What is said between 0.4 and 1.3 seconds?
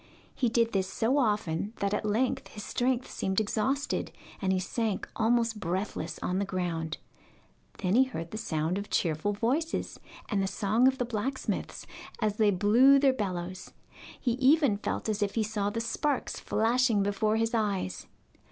did this so